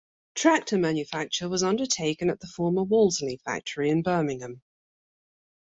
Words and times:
Tractor 0.33 0.79
manufacture 0.79 1.47
was 1.47 1.61
undertaken 1.61 2.31
at 2.31 2.39
the 2.39 2.47
former 2.47 2.81
Wolseley 2.81 3.39
factory 3.45 3.91
in 3.91 4.01
Birmingham. 4.01 4.63